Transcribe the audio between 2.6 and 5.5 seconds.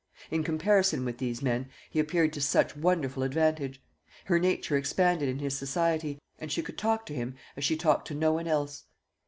wonderful advantage. Her nature expanded in